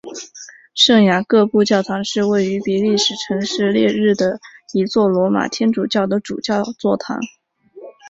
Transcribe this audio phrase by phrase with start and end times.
[0.73, 4.39] 圣雅各布教堂是位于比利时城市列日的
[4.73, 7.19] 一座罗马天主教的主教座堂。